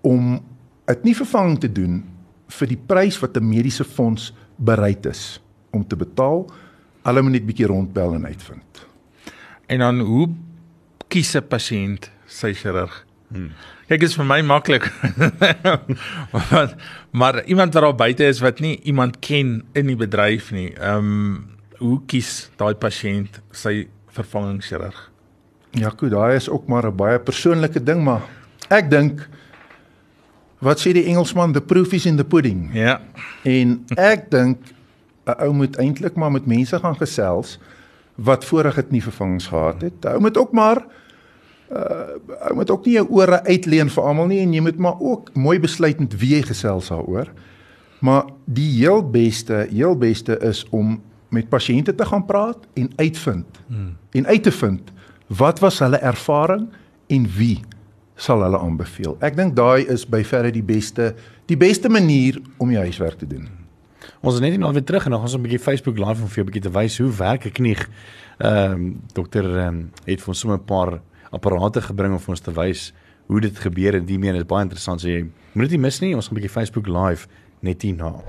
[0.00, 0.40] om
[0.86, 2.02] dit nie vervanging te doen
[2.50, 6.50] vir die prys wat 'n mediese fonds bereid is om te betaal.
[7.02, 8.86] Hulle moet net bietjie rondbel en uitvind.
[9.66, 10.28] En dan hoe
[11.08, 13.06] kies 'n pasiënt sy chirurg?
[13.28, 13.52] Hmm.
[13.86, 14.90] Kyk, is vir my maklik.
[16.34, 16.74] maar,
[17.10, 20.74] maar iemand wat daar buite is wat nie iemand ken in die bedryf nie.
[20.74, 24.98] Ehm um, hoe kies daai pasiënt sy vervangingschirurg?
[25.78, 28.22] Ja, goed, daai is ook maar 'n baie persoonlike ding, maar
[28.68, 29.28] ek dink
[30.58, 32.70] wat sê die Engelsman, the proof is in the pudding.
[32.72, 33.00] Ja.
[33.44, 34.58] En ek dink
[35.26, 37.58] 'n ou moet eintlik maar met mense gaan gesels
[38.14, 40.04] wat voorheen dit nie vervangings gehad het.
[40.04, 40.84] Ou moet ook maar
[41.70, 45.00] uh ou moet ook nie jou ore uitleen vir almal nie en jy moet maar
[45.00, 47.30] ook mooi besluit met wie jy gesels daaroor.
[48.00, 53.60] Maar die heel beste, heel beste is om met pasiënte te gaan praat en uitvind.
[53.66, 53.96] Hmm.
[54.10, 54.92] En uit te vind
[55.26, 56.68] wat was hulle ervaring
[57.06, 57.60] en wie
[58.14, 59.16] sal hulle aanbeveel.
[59.24, 61.14] Ek dink daai is by verre die beste
[61.50, 63.48] die beste manier om jou huiswerk te doen.
[64.20, 66.22] Ons is net nie nou weer terug en dan gaan ons 'n bietjie Facebook live
[66.22, 67.76] om vir jou 'n bietjie te wys hoe werk 'n knie.
[68.38, 72.30] Ehm um, dokter ehm um, het vir ons sommer 'n paar apparate gebring om vir
[72.30, 72.92] ons te wys
[73.26, 75.00] hoe dit gebeur en die meen is baie interessant.
[75.00, 76.14] So jy moet dit nie mis nie.
[76.14, 77.26] Ons gaan 'n bietjie Facebook live
[77.60, 78.22] net hierna.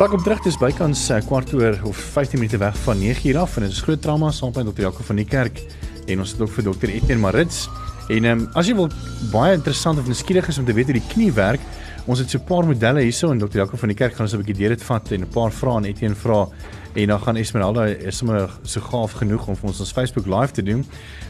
[0.00, 0.38] Welkom terug.
[0.40, 3.82] Dis bykans uh, kwart oor of 15 minute weg van 9:00 af en dit is
[3.84, 5.60] groot trauma saam met dokter Jaco van die kerk
[6.06, 7.66] en ons het ook vir dokter Etienne Marits.
[8.08, 8.88] En um, as jy wil
[9.28, 11.60] baie interessant of nuuskierig is om te weet hoe die knie werk,
[12.06, 14.32] ons het so 'n paar modelle hierso en dokter Jaco van die kerk gaan ons
[14.32, 16.48] 'n bietjie deur dit vat en 'n paar vrae aan Etienne vra
[16.94, 20.52] en dan gaan Esmeralda is sommer so gaaf genoeg om vir ons ons Facebook live
[20.52, 20.82] te doen.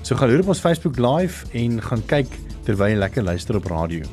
[0.02, 3.66] So gaan loop op ons Facebook live en gaan kyk terwyl jy lekker luister op
[3.66, 4.06] radio.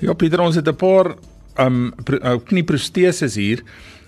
[0.00, 3.62] Ja Pieter, ons het 'n paar um uh, knieproteses hier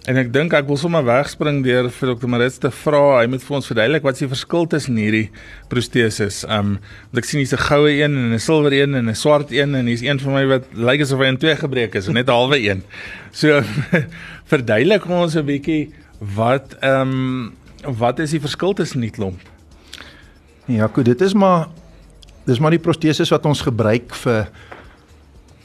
[0.07, 3.19] en ek dink ek wil sommer wegspring deur vir dokter Marits te vra.
[3.19, 5.25] Hy moet vir ons verduidelik wat die verskil tussen hierdie
[5.71, 6.45] proteses.
[6.47, 6.77] Um
[7.11, 9.75] want ek sien hier's 'n goue een en 'n silwer een en 'n swart een
[9.75, 12.59] en hier's een vir my wat lyk asof hy in twee gebreek is, net halwe
[12.59, 12.83] een.
[13.33, 13.63] So
[14.53, 17.53] verduidelik ons 'n bietjie wat ehm um,
[17.99, 19.41] wat is die verskil tussen die klomp?
[20.67, 21.69] Ja, goed, dit is maar
[22.47, 24.49] dis maar die proteses wat ons gebruik vir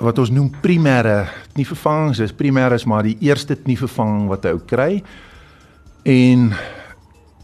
[0.02, 4.46] wat ons noem primêre nie vervangings is primêr is maar die eerste nie vervanging wat
[4.46, 5.04] 'n ou kry.
[6.04, 6.54] En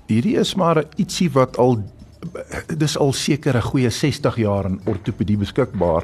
[0.08, 1.84] hierdie is maar ietsie wat al
[2.78, 6.04] dis al seker 'n goeie 60 jaar in ortopedie beskikbaar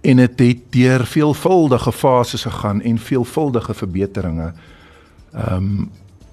[0.00, 4.52] en dit het, het deur veelvuldige fases gegaan en veelvuldige verbeteringe.
[5.32, 5.90] Ehm um,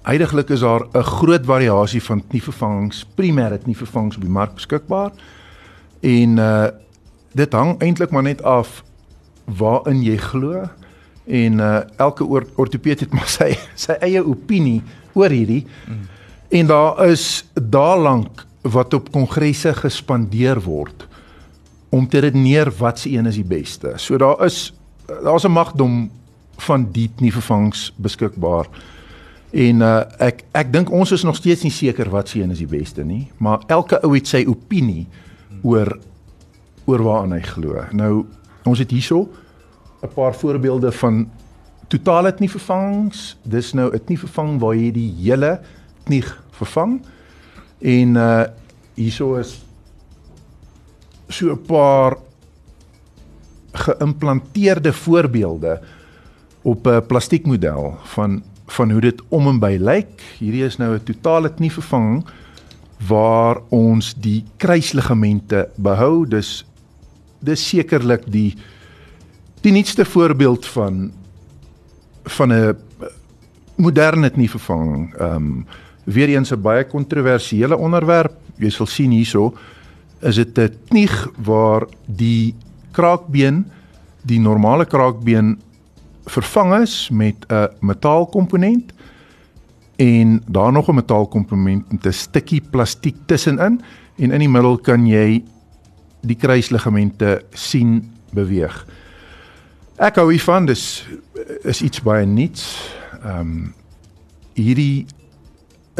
[0.08, 5.10] Heidiglik is daar 'n groot variasie van knievervangings, primêre knievervangings op die mark beskikbaar.
[6.00, 6.66] En uh
[7.32, 8.84] dit hang eintlik maar net af
[9.58, 10.66] waarin jy glo
[11.28, 12.24] en uh elke
[12.56, 14.82] ortoped het maar sy sy eie opinie
[15.12, 15.64] oor hierdie.
[15.88, 16.06] Mm.
[16.48, 21.06] En daar is daarlank wat op kongresse gespandeer word
[21.88, 23.92] om te redeneer wat se een is die beste.
[23.96, 24.72] So daar is
[25.24, 26.10] daar's 'n magdom
[26.56, 28.66] van die knievervangings beskikbaar.
[29.50, 32.58] En uh ek ek dink ons is nog steeds nie seker wat se een is
[32.58, 35.06] die beste nie, maar elke ou het sy opinie
[35.62, 35.98] oor
[36.84, 37.84] oor waaraan hy glo.
[37.92, 38.26] Nou
[38.68, 39.28] ons het hierso
[40.02, 41.30] 'n paar voorbeelde van
[41.88, 43.36] totale knie vervangings.
[43.42, 45.60] Dis nou 'n knie vervang waar jy die hele
[46.04, 47.00] knie vervang.
[47.80, 48.44] En uh
[48.94, 49.64] hierso is
[51.28, 52.16] so 'n paar
[53.72, 55.80] geïmplanteerde voorbeelde
[56.62, 60.22] op 'n plastiekmodel van van hoe dit om en by lyk.
[60.38, 62.24] Hierdie is nou 'n totale knie vervanging
[63.08, 66.26] waar ons die kruisligamente behou.
[66.28, 66.64] Dis
[67.40, 68.54] dis sekerlik die
[69.60, 71.12] die nuutste voorbeeld van
[72.24, 72.76] van 'n
[73.76, 75.14] moderne knie vervanging.
[75.14, 75.66] Ehm um,
[76.04, 78.32] weer eens 'n baie kontroversiële onderwerp.
[78.56, 79.54] Jy sal sien hierso
[80.20, 82.54] is dit 'n knie waar die
[82.92, 83.66] kraakbeen
[84.22, 85.58] die normale kraakbeen
[86.26, 88.92] vervang is met 'n metaalkomponent
[89.96, 93.80] en daar nog 'n metaalkomponent met 'n stukkie plastiek tussenin
[94.16, 95.42] en in die middel kan jy
[96.20, 98.00] die kruisligamente sien
[98.34, 98.84] beweeg.
[99.98, 101.04] Ek hou hiervan, dis
[101.66, 102.70] is iets baie nuuts.
[103.22, 103.58] Ehm um,
[104.58, 105.06] hierdie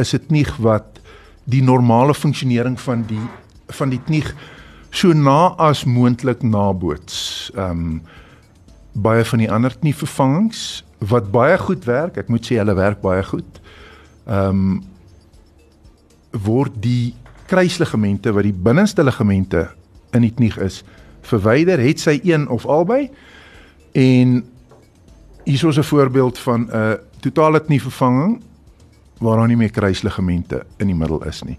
[0.02, 0.98] is dit nie wat
[1.46, 3.22] die normale funksionering van die
[3.70, 4.24] van die knie
[4.90, 7.50] so na as moontlik naboots.
[7.54, 8.00] Ehm um,
[8.98, 12.16] baie van die ander knievervangings wat baie goed werk.
[12.18, 13.60] Ek moet sê hulle werk baie goed.
[14.26, 14.78] Ehm um,
[16.44, 17.14] word die
[17.48, 19.68] kruisligamente wat die binneste ligamente
[20.12, 20.82] in die knie is
[21.28, 23.10] verwyder, het sy een of albei.
[23.92, 24.44] En
[25.44, 28.40] hier is 'n voorbeeld van 'n totale knievervanging
[29.18, 31.58] waar daar nie meer kruisligamente in die middel is nie.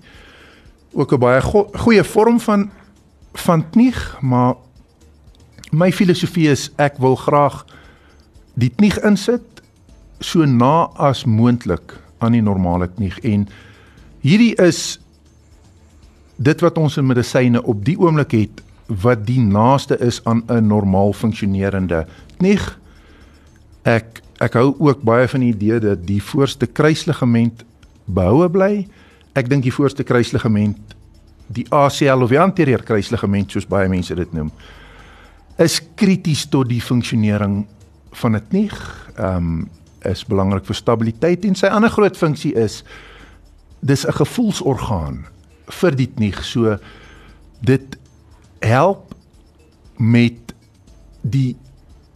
[0.93, 2.71] Ook 'n baie go goeie vorm van
[3.33, 4.55] van knie, maar
[5.71, 7.65] my filosofie is ek wil graag
[8.53, 9.61] die knie insit
[10.19, 13.47] so na as moontlik aan die normale knie en
[14.19, 14.99] hierdie is
[16.39, 18.63] dit wat ons in medisyne op die oomblik het
[19.03, 22.59] wat die naaste is aan 'n normaal funksionerende knie
[23.83, 27.65] ek ek hou ook baie van die idee dat die voorste kruisligament
[28.05, 28.87] behoue bly.
[29.37, 30.95] Ek dink die voorste kruisligament,
[31.47, 34.51] die ACL of die anterieur kruisligament soos baie mense dit noem,
[35.59, 37.65] is krities tot die funksionering
[38.21, 38.71] van 'n knie.
[39.17, 39.69] Ehm um,
[40.01, 42.83] is belangrik vir stabiliteit en sy ander groot funksie is
[43.81, 45.25] dis 'n gevoelsorgaan
[45.69, 46.33] vir die knie.
[46.41, 46.77] So
[47.61, 47.97] dit
[48.59, 49.15] help
[49.97, 50.53] met
[51.21, 51.55] die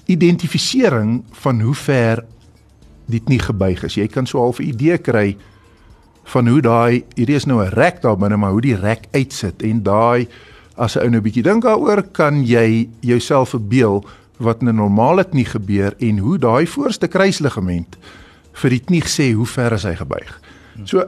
[0.05, 2.23] identifisering van hoe ver
[3.11, 3.97] die knie gebuig is.
[3.99, 5.37] Jy kan so half 'n idee kry
[6.23, 9.61] van hoe daai hierdie is nou 'n rek daar binne, maar hoe die rek uitsit
[9.61, 10.27] en daai
[10.75, 14.05] as 'n ou nou 'n bietjie dink daaroor, kan jy jouself verbeel
[14.37, 17.97] wat in 'n normale knie gebeur en hoe daai voorste kruisligament
[18.53, 20.39] vir die knie sê hoe ver is hy gebuig.
[20.83, 21.05] So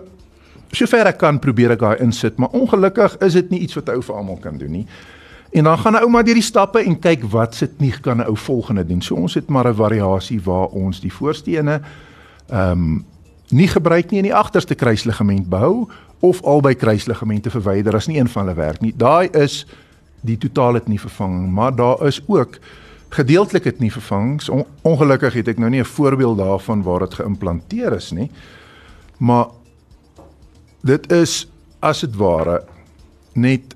[0.76, 3.96] sover ek kan probeer ek daai insit, maar ongelukkig is dit nie iets wat 'n
[3.96, 4.88] ou vir almal kan doen nie.
[5.52, 8.18] En dan gaan 'n ou maar deur die stappe en kyk wat se knie kan
[8.18, 9.02] 'n ou volgende doen.
[9.02, 11.82] So ons het maar 'n variasie waar ons die voorsteene
[12.50, 13.06] ehm um,
[13.50, 15.88] nie gebruik nie in die agterste kruisligament behou
[16.20, 18.94] of albei kruisligamente verwyder as nie een van hulle werk nie.
[18.98, 19.66] Daai is
[20.22, 22.60] die totale knie vervanging, maar daar is ook
[23.10, 24.50] gedeeltelik het nie vervangs.
[24.50, 28.32] On, ongelukkig het ek nou nie 'n voorbeeld daarvan waar dit geïmplanteer is nie.
[29.18, 29.46] Maar
[30.86, 31.46] dit is
[31.86, 32.62] as dit ware
[33.34, 33.74] net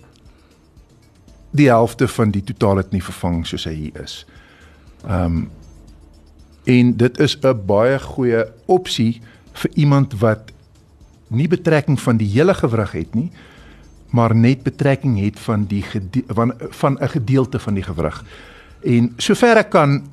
[1.52, 4.22] die helfte van die totale het nie vervang soos hy hier is.
[5.08, 5.48] Ehm um,
[6.69, 9.22] en dit is 'n baie goeie opsie
[9.54, 10.52] vir iemand wat
[11.28, 13.32] nie betrekking van die hele gewrig het nie,
[14.10, 15.84] maar net betrekking het van die
[16.28, 18.24] van van 'n gedeelte van die gewrig.
[18.84, 20.04] En sover ek kan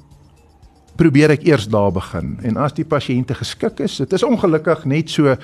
[0.96, 2.38] probeer ek eers daar begin.
[2.42, 5.36] En as die pasiënte geskik is, dit is ongelukkig net so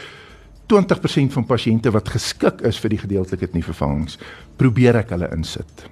[0.70, 4.18] 20% van pasiënte wat geskik is vir die gedeeltelike knievervangings,
[4.60, 5.86] probeer ek hulle insit.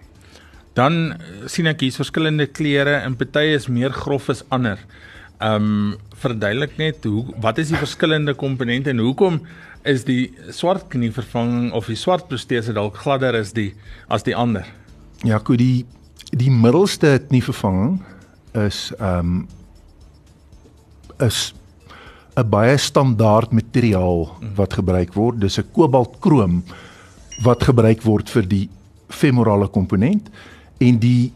[0.79, 1.17] Dan
[1.51, 4.79] sien ek hier's verskillende kleure en party is meer grof as ander.
[5.41, 9.39] Ehm um, verduidelik net hoe wat is die verskillende komponente en hoekom
[9.89, 13.71] is die swart knievervanging of die swart protese dalk gladder as die
[14.13, 14.69] as die ander?
[15.25, 15.87] Ja, goed, die
[16.37, 18.03] die middelste knievervanging
[18.67, 19.49] is ehm um,
[21.21, 21.51] is
[22.41, 25.41] 'n baie standaard materiaal wat gebruik word.
[25.41, 26.63] Dis 'n kobaltkroom
[27.43, 28.69] wat gebruik word vir die
[29.09, 30.31] femorale komponent
[30.79, 31.33] en die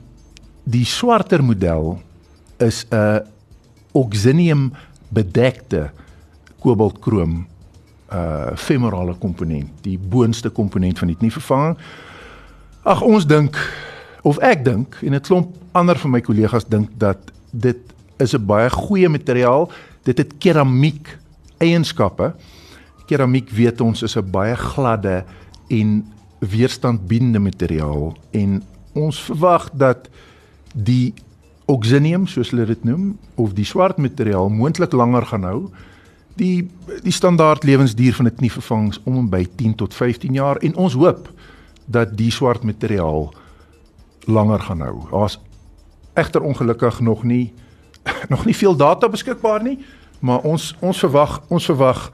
[0.64, 1.98] die swarter model
[2.58, 3.20] is 'n
[3.92, 4.72] oxinium
[5.08, 5.90] bedekte
[6.60, 7.46] kobaltkroom
[8.12, 11.76] uh femorale komponent, die boonste komponent van die knievervanging.
[12.82, 13.56] Ag ons dink
[14.22, 17.18] of ek dink en 'n klomp ander van my kollegas dink dat
[17.50, 17.76] dit
[18.18, 19.70] is 'n baie goeie materiaal
[20.04, 21.18] dit het keramiek
[21.58, 22.34] eienskappe.
[23.08, 25.24] Keramiek weet ons is 'n baie gladde
[25.68, 28.62] en weerstandbiedende materiaal en
[28.92, 30.08] ons verwag dat
[30.74, 31.14] die
[31.64, 35.70] oxinium soos hulle dit noem of die swart materiaal moontlik langer gaan hou.
[36.36, 36.68] Die
[37.02, 40.76] die standaard lewensduur van 'n knie vervangs om en by 10 tot 15 jaar en
[40.76, 41.32] ons hoop
[41.86, 43.34] dat die swart materiaal
[44.26, 44.96] langer gaan hou.
[45.10, 45.38] Daar's
[46.14, 47.52] egter ongelukkig nog nie
[48.32, 49.78] nog nie veel data beskikbaar nie,
[50.20, 52.10] maar ons ons verwag ons verwag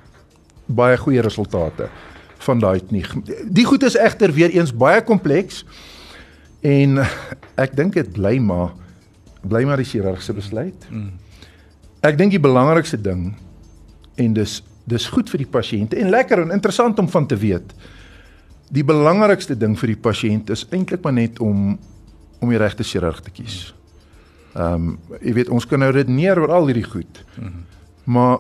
[0.67, 1.89] baie goeie resultate
[2.41, 3.05] van daai nie.
[3.51, 5.65] Die goed is egter weer eens baie kompleks
[6.61, 7.03] en
[7.65, 8.73] ek dink dit bly maar
[9.41, 10.89] bly maar die chirurg se besluit.
[10.91, 11.13] Mm.
[12.05, 13.33] Ek dink die belangrikste ding
[14.21, 17.75] en dis dis goed vir die pasiënte en lekker en interessant om van te weet.
[18.75, 21.79] Die belangrikste ding vir die pasiënt is eintlik maar net om
[22.41, 23.75] om die regte chirurg te kies.
[24.55, 24.61] Mm.
[24.61, 27.25] Ehm um, jy weet ons kan nou redeneer oor al hierdie goed.
[27.37, 27.65] Mm -hmm.
[28.05, 28.39] Maar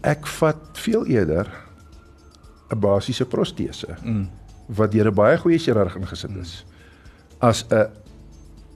[0.00, 1.48] ek vat veel eerder
[2.70, 4.28] 'n basiese protese mm.
[4.66, 6.72] wat deur 'n baie goeie chirurg ingesit is mm.
[7.38, 7.88] as 'n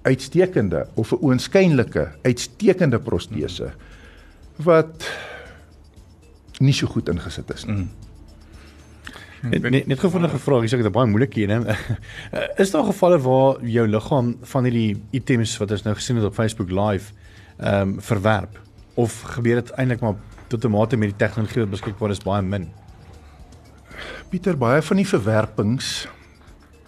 [0.03, 3.73] uitstekende of 'n oënskynlike uitstekende protese
[4.57, 5.11] wat
[6.59, 7.77] nie so goed ingesit is nie.
[7.77, 7.89] Mm.
[9.45, 11.77] Net net, net gevoel 'n vraag, ek sê dit is baie moeilik hier, né?
[12.63, 16.35] Is daar gevalle waar jou liggaam van hierdie items wat ons nou gesien het op
[16.35, 17.13] Facebook live
[17.59, 18.59] ehm um, verwerp
[18.95, 20.17] of gebeur dit eintlik maar
[20.49, 22.69] tot 'n mate met die tegnologie wat beskikbaar is baie min?
[24.31, 26.09] Pieter, baie van die verwerpings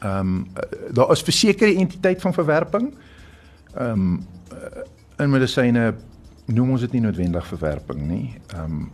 [0.01, 0.47] ehm um,
[0.93, 2.95] daar is versekerde entiteit van verwerping.
[3.75, 4.27] Ehm um,
[5.19, 5.95] in medisyne
[6.47, 8.35] noem ons dit nie noodwendig verwerping nie.
[8.55, 8.91] Ehm um,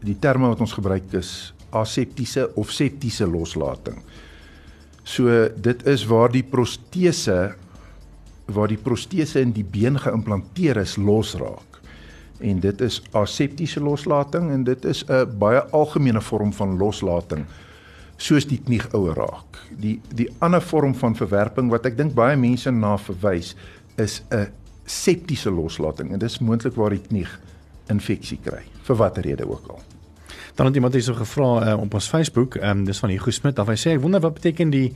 [0.00, 4.02] die terme wat ons gebruik is aseptiese of septiese loslating.
[5.04, 7.54] So dit is waar die protese
[8.48, 11.80] waar die protese in die been geïmplanteer is losraak.
[12.40, 17.44] En dit is aseptiese loslating en dit is 'n baie algemene vorm van loslating
[18.16, 19.58] soos die knie ouer raak.
[19.78, 23.54] Die die ander vorm van verwerping wat ek dink baie mense na verwys
[23.96, 24.48] is 'n
[24.84, 27.26] septiese loslating en dit is moontlik waar die knie
[27.88, 29.97] infeksie kry vir watter rede ook al.
[30.58, 33.58] Dan het iemand hierso gevra uh, op ons Facebook, ehm um, dis van Hugo Smit,
[33.62, 34.88] of hy sê ek wonder wat beteken die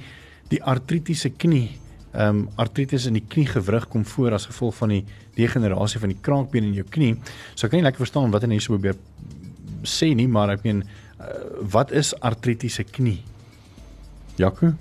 [0.50, 1.68] die artritiese knie.
[2.12, 5.04] Ehm um, artritis in die kniegewrig kom voor as gevolg van die
[5.36, 7.12] degenerasie van die kraakbeen in jou knie.
[7.54, 8.98] So ek kan nie lekker verstaan wat hy so probeer
[9.86, 11.30] sê nie, maar ek meen uh,
[11.72, 13.20] wat is artritiese knie?
[14.42, 14.72] Jaco?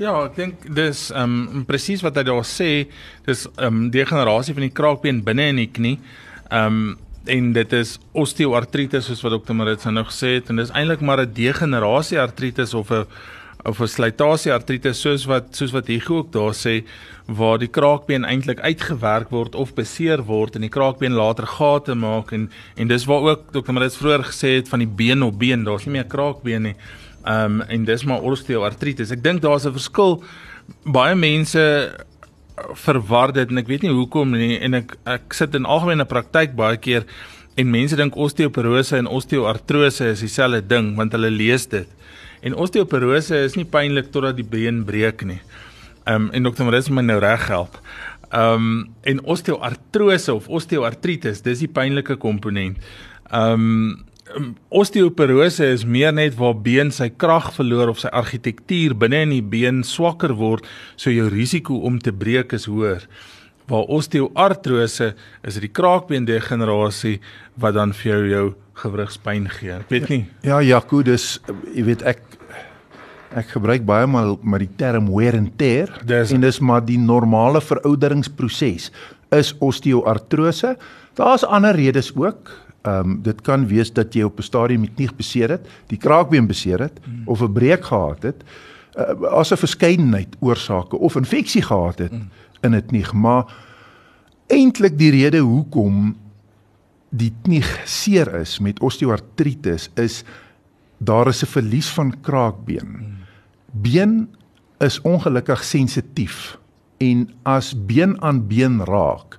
[0.00, 2.88] Ja, ek dink dis ehm um, presies wat hy daar sê,
[3.28, 5.98] dis ehm um, degenerasie van die kraakbeen binne in die knie.
[6.48, 10.70] Ehm um, en dit is osteoartritis soos wat dokter Marits nou gesê het en dis
[10.70, 13.06] eintlik maar 'n degenerasie artritis of 'n
[13.64, 16.84] of 'n slytasie artritis soos wat soos wat Hugo ook daar sê
[17.26, 22.32] waar die kraakbeen eintlik uitgewerk word of beseer word en die kraakbeen later gate maak
[22.32, 25.64] en en dis waar ook dokter Marits vroeër gesê het van die been op been,
[25.64, 26.76] daar's nie meer kraakbeen nie.
[27.24, 29.10] Ehm um, en dis maar osteoartritis.
[29.10, 30.22] Ek dink daar's 'n verskil.
[30.84, 31.94] Baie mense
[32.76, 36.56] verwar dit en ek weet nie hoekom nie en ek ek sit in algemene praktyk
[36.58, 37.06] baie keer
[37.58, 41.88] en mense dink osteoporose en osteoartrose is dieselfde ding want hulle lees dit.
[42.46, 45.40] En osteoporose is nie pynlik totdat die been breek nie.
[46.06, 47.76] Ehm um, en dokter Maris my nou reg help.
[48.30, 48.70] Ehm um,
[49.02, 52.78] en osteoartrose of osteoartritis, dis die pynlike komponent.
[53.30, 54.06] Ehm um,
[54.68, 59.44] osteoporose is meer net waar been sy krag verloor of sy argitektuur binne in die
[59.44, 60.66] been swakker word,
[60.96, 63.06] so jou risiko om te breek is hoër.
[63.70, 65.12] Waar osteoartrose
[65.46, 67.18] is die kraakbeendegenerasie
[67.60, 68.46] wat dan vir jou jou
[68.80, 69.76] gewrigspyn gee.
[69.76, 70.24] Ek weet nie.
[70.46, 71.36] Ja, Jaco, dis
[71.74, 72.24] jy weet ek
[73.30, 76.98] ek gebruik baie maal met die term wear and tear dis, en dis maar die
[76.98, 78.88] normale verouderingsproses
[79.30, 80.74] is osteoartrose.
[81.14, 82.50] Daar's ander redes ook.
[82.82, 85.98] Ehm um, dit kan wees dat jy op 'n stadium die knie beseer het, die
[85.98, 87.22] kraakbeen beseer het mm.
[87.24, 88.44] of 'n breek gehad het.
[88.96, 92.28] Uh, as 'n verskeidenheid oorsake of infeksie gehad het mm.
[92.60, 93.44] in 'n knie, maar
[94.46, 96.16] eintlik die rede hoekom
[97.08, 100.24] die knie seer is met osteoartritis is
[100.98, 102.88] daar is 'n verlies van kraakbeen.
[102.88, 103.16] Mm.
[103.72, 104.28] Been
[104.78, 106.58] is ongelukkig sensitief
[106.96, 109.38] en as been aan been raak,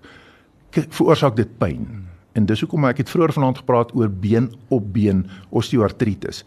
[0.69, 1.87] veroorsaak dit pyn.
[1.89, 2.10] Mm.
[2.33, 6.43] En dis hoekom ek het vroeër vanaand gepraat oor been op been osteoartritis.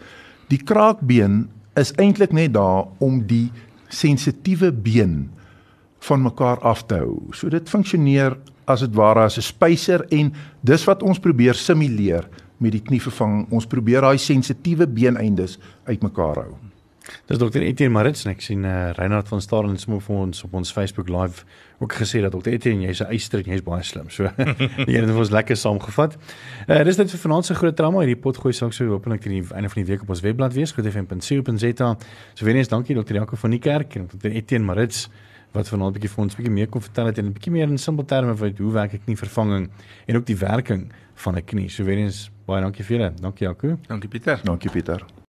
[0.48, 1.48] Die kraakbeen
[1.80, 3.50] is eintlik net daar om die
[3.88, 5.30] sensitiewe been
[6.08, 7.20] van mekaar af te hou.
[7.32, 8.36] So dit funksioneer
[8.68, 13.46] as dit ware as 'n spyser en dis wat ons probeer simuleer met die knievervanging.
[13.50, 16.73] Ons probeer daai sensitiewe beeneindes uitmekaar hou.
[17.26, 20.44] Dis dokter Etienne Marits en ek sien eh uh, Reinhard van Staden smoe vir ons
[20.44, 21.44] op ons Facebook live
[21.78, 24.10] ook gesê dat dokter Etienne jy's 'n eyster en jy's baie slim.
[24.10, 24.30] So
[24.86, 26.16] die een het ons lekker saamgevat.
[26.68, 29.20] Eh uh, dis net vir vanaand se groot drama hierdie pot gooi sou so hopelik
[29.20, 31.96] teen die einde van die week op ons webblad wees goedfm.co.za.
[32.34, 35.08] So weer eens dankie dokter Jaco van die kerk en dokter Etienne Marits
[35.52, 37.68] wat vanaand 'n bietjie vir ons bietjie meer kon vertel het en 'n bietjie meer
[37.68, 39.70] in simpel terme van hoe werk ek nie vervanging
[40.06, 41.68] en ook die werking van 'n knie.
[41.68, 43.12] So weer eens baie dankie vir julle.
[43.20, 43.78] Dankie Jaco.
[43.86, 44.40] Dankie Pieter.
[44.42, 45.23] Dankie Pieter.